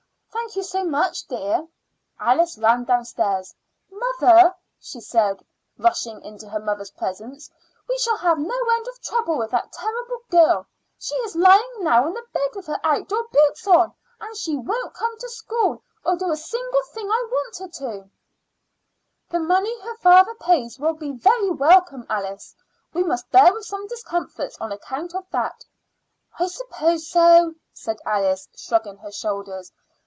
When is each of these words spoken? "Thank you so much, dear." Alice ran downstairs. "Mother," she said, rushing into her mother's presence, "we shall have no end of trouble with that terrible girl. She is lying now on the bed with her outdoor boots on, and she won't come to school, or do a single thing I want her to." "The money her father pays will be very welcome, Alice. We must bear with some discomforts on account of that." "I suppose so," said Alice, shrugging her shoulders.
"Thank 0.33 0.55
you 0.55 0.63
so 0.63 0.83
much, 0.83 1.23
dear." 1.27 1.65
Alice 2.19 2.57
ran 2.57 2.83
downstairs. 2.85 3.53
"Mother," 3.89 4.53
she 4.79 4.99
said, 4.99 5.45
rushing 5.77 6.21
into 6.23 6.49
her 6.49 6.59
mother's 6.59 6.91
presence, 6.91 7.49
"we 7.87 7.97
shall 7.99 8.17
have 8.17 8.37
no 8.39 8.55
end 8.73 8.87
of 8.87 8.99
trouble 9.01 9.37
with 9.37 9.51
that 9.51 9.71
terrible 9.71 10.21
girl. 10.29 10.65
She 10.99 11.15
is 11.15 11.35
lying 11.37 11.69
now 11.79 12.05
on 12.05 12.13
the 12.13 12.25
bed 12.33 12.49
with 12.55 12.65
her 12.67 12.79
outdoor 12.83 13.27
boots 13.31 13.65
on, 13.67 13.93
and 14.19 14.35
she 14.35 14.57
won't 14.57 14.93
come 14.93 15.17
to 15.19 15.29
school, 15.29 15.83
or 16.03 16.15
do 16.17 16.29
a 16.31 16.35
single 16.37 16.83
thing 16.93 17.09
I 17.09 17.27
want 17.31 17.57
her 17.59 17.69
to." 17.87 18.09
"The 19.29 19.39
money 19.39 19.79
her 19.81 19.95
father 19.97 20.33
pays 20.35 20.77
will 20.79 20.93
be 20.95 21.11
very 21.11 21.49
welcome, 21.51 22.05
Alice. 22.09 22.55
We 22.93 23.03
must 23.03 23.29
bear 23.31 23.53
with 23.53 23.65
some 23.65 23.85
discomforts 23.87 24.57
on 24.59 24.71
account 24.73 25.13
of 25.15 25.29
that." 25.31 25.63
"I 26.39 26.47
suppose 26.47 27.07
so," 27.07 27.53
said 27.73 27.99
Alice, 28.05 28.49
shrugging 28.55 28.97
her 28.97 29.11
shoulders. 29.11 29.71